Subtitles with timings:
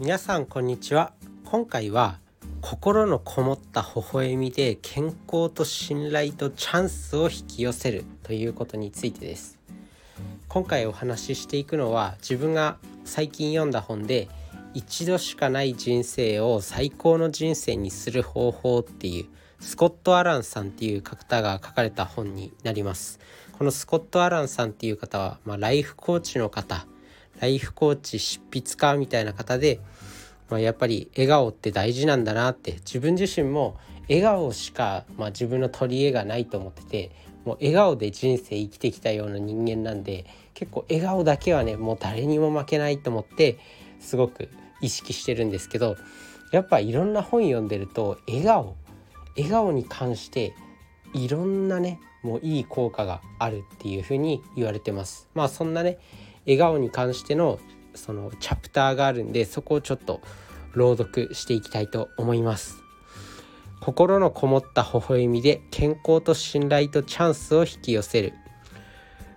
[0.00, 1.12] 皆さんこんにちは。
[1.44, 2.20] 今回は
[2.62, 9.58] 心のこもった微笑みで健康と信頼とチャンスを引き寄せるということについてです。
[10.48, 14.30] 今回お話ししていくのは自分が最近読んだ本で
[14.72, 19.26] 一度しかない人生を最高の人生にする方法っていう
[19.60, 23.20] スコット・アランさんっていう方が書かれた本になります。
[23.58, 26.86] このスコット・アランさんっていう方は、まあ、ライフコーチの方
[27.40, 29.80] ライフコーチ執筆家みたいな方で、
[30.48, 37.10] まあ、やっぱり笑顔って大事なんだなって自分自身も笑顔しか、まあ、自分の取り柄がないと思ってて
[37.44, 43.58] もう笑顔で人生生きてきたような人間なんで結構笑顔だけはねもう誰にも負けないと思って
[44.00, 44.48] すごく
[44.82, 45.96] 意識してるんですけど
[46.52, 48.76] やっぱいろんな本読んでると笑顔
[49.36, 50.54] 笑顔に関して
[51.14, 55.28] いろんなねもういい効果があるっていうふうに言われてます。
[55.34, 55.98] まあそんなね
[56.46, 57.58] 笑顔に関しての
[57.94, 60.20] そのチャプターがあるんでそこをちょっと
[60.74, 62.82] 朗読していきたいと思います。
[63.80, 68.34] 心のこもった微笑みで健康と信頼とチャンスを引き寄せる。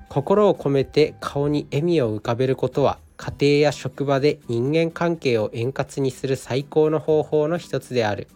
[0.09, 8.27] 心を込めて顔に笑みを浮かべることは家庭や職場で人間関係を円滑にする最高の方法の一つである。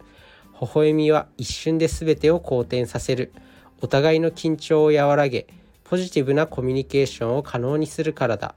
[0.60, 3.32] 微笑みは一瞬で全てを好転させる。
[3.80, 5.46] お互いの緊張を和らげ
[5.88, 8.54] ポジティブなコミュニケーションを可能にするからだ。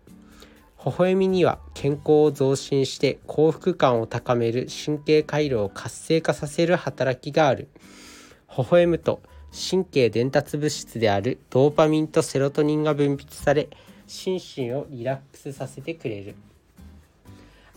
[0.86, 7.70] 微笑みには健康を増進して幸福感を高める神経回路を活性化させる働きがある。
[8.58, 9.22] 微笑むと
[9.54, 13.70] 神経伝達物質であるドーパミンとセロトニンが分泌され
[14.08, 16.36] 心身をリラックスさせてくれる。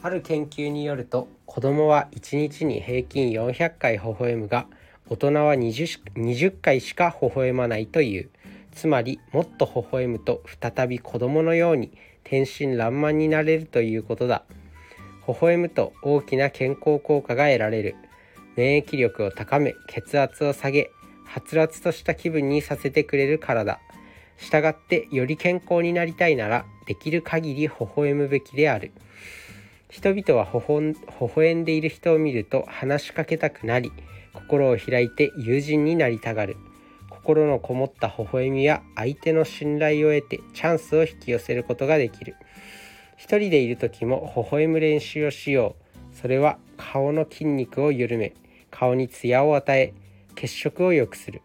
[0.02, 4.66] ある研究によると子供は1日に平均400回微笑むが
[5.08, 8.30] 大人は 20, 20回しか微笑まないという。
[8.74, 11.92] つまりもっと微笑むと再び子供のように
[12.24, 14.44] 天真爛漫になれるということだ。
[15.26, 17.96] 微笑むと大きな健康効果が得られる。
[18.56, 20.90] 免疫力を高め血圧を下げ
[21.24, 23.80] はつらつとした気分にさせてくれるからだ。
[24.36, 28.92] したがってより健康になりたいならできる限り微笑むべきである。
[29.88, 33.92] 人々は微笑んでいる人を見ると話しかけたくなり
[34.32, 36.56] 心を開いて友人になりたがる。
[37.24, 42.36] 心のこもった微笑みや相手の信頼を得てチャンスを引き寄せることができる。
[43.16, 45.74] 一人でいる時も微笑む練習をしよ
[46.12, 46.16] う。
[46.16, 48.34] それは顔の筋肉を緩め
[48.70, 49.94] 顔にツヤを与え
[50.34, 51.40] 血色を良くする。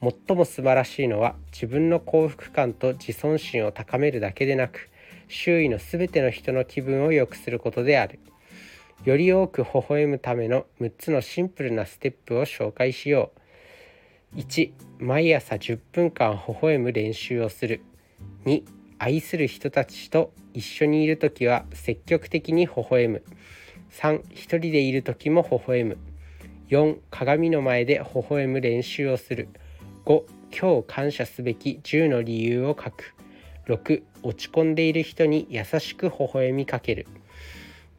[0.00, 4.88] 最も素晴らしいのは自分の幸福感と自尊心を高めるだけでなく
[5.28, 8.18] 周囲の全ての人の気分を良くすることである。
[9.04, 13.40] より多く微笑むための6つのシンプルなステップを紹介しよう。
[14.36, 17.82] 1毎朝10分間微笑む練習をする。
[18.46, 18.64] 2
[18.98, 23.22] 愛する人たちと一緒にいる時は積極的に微笑む。
[23.92, 25.98] 3一人でいる時も微笑む。
[26.70, 29.48] 4鏡の前で微笑む練習をする。
[30.04, 33.14] 5今日感謝すべき10の理由を書く。
[33.68, 37.06] 6落ち込んでいる人に優しく微笑みかける。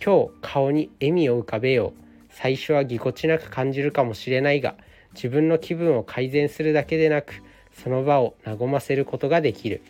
[0.04, 2.04] 今日顔に笑みを浮かべよう。
[2.30, 4.76] 最初はぎこちなく感じるかもしれないが
[5.14, 7.42] 自分の気分を改善するだけでなく
[7.84, 9.81] その場を和ませることができる。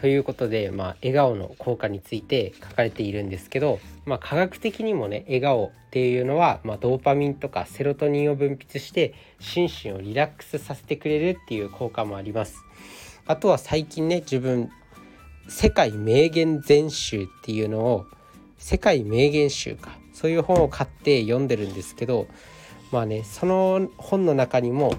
[0.00, 12.64] ということで、まあ、笑顔の効果について書かれているんですけど、まあ、科学的にもね笑顔っていうのは、まあ、ドーパミンとかセロトニンを分泌して心身をリラックスさせてくれるっていう効果もあります。
[13.26, 14.70] あとは最近ね自分
[15.48, 18.06] 世界名言全集っていうのを
[18.56, 22.28] 世界名言集かそういう本を買って読んでるんですけど
[22.90, 24.94] まあねその本の中にも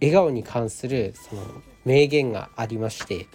[0.00, 1.42] 笑顔に関するその
[1.84, 3.26] 名言がありまして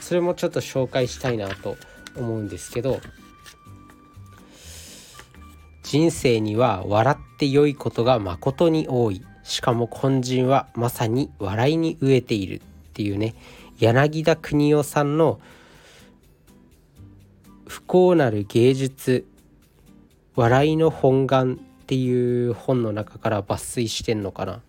[0.00, 1.76] それもちょっと紹介したいなと
[2.16, 3.00] 思うんですけど
[5.82, 9.22] 人生には笑って良いことが誠に多い。
[9.44, 12.60] しかも根人はまさに笑いに飢えているっ
[12.94, 13.34] ていうね
[13.78, 15.38] 柳田邦夫さんの
[17.68, 19.26] 「不幸なる芸術
[20.34, 24.62] 笑いの本願」っていう本の中から抜粋してんのかな。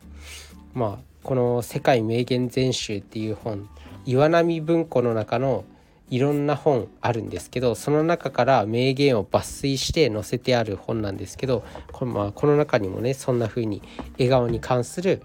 [0.74, 3.70] まあこの「世界名言全集」っていう本
[4.06, 5.64] 岩波文庫の中の
[6.10, 11.64] いろんな本あるんですけどその中から名言を抜粋して載せてある本なんですけど
[11.94, 13.82] この,、まあ、この中にもねそんな風に
[14.20, 15.24] 笑顔に関する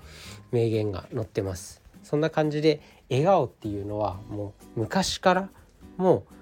[0.52, 1.82] 名言が載ってます。
[2.04, 5.48] そんな感じで笑顔っていうのはもう昔から
[5.96, 6.39] もう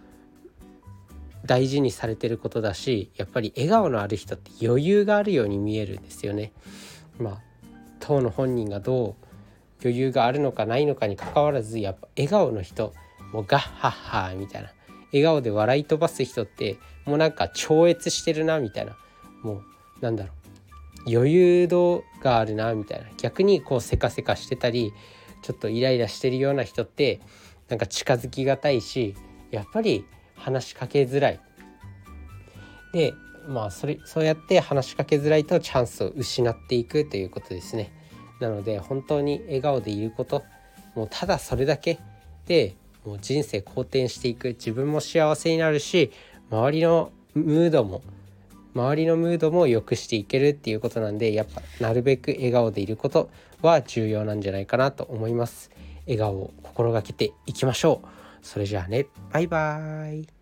[1.48, 6.52] 大事にされてることだしやっぱり笑顔のある人って余裕があるように見えるんですよね。
[7.18, 7.42] まあ
[7.98, 9.24] 当の本人がどう
[9.82, 12.94] 余裕があるのかないのかにかかわらずやっぱ笑顔の人
[13.32, 14.70] もうガッハッハーみたいな。
[15.12, 18.96] 笑顔で笑い飛ばす人って、もうなんか超越してるなみたいな。
[19.42, 19.62] もう
[20.00, 20.32] なんだろ
[21.06, 21.10] う。
[21.10, 23.06] 余裕度があるなみたいな。
[23.16, 24.92] 逆にこうせかせかしてたり
[25.42, 27.20] ちょっとイライラしてるような人って
[27.68, 29.14] なんか近づきがたいし
[29.50, 30.04] やっぱり
[30.38, 31.40] 話しかけづらい。
[32.92, 33.14] で
[33.46, 37.92] まあそれそうやって話しかけづらいとチャンスを失っていくということですね。
[38.40, 40.44] なので本当に笑顔でいること
[40.94, 41.98] もうただそれだけ
[42.46, 46.12] でもう人生好転していく自分も幸せになるし
[46.50, 48.02] 周りのムードも
[48.74, 53.30] 周りのムードも良くしていけるっていうことなんでやっぱなるべく笑顔でいること
[53.62, 55.70] は重要なんじゃないかなと思います
[56.06, 58.08] 笑顔を心がけていきましょう
[58.42, 59.06] それじゃあね。
[59.32, 60.37] バイバーイ。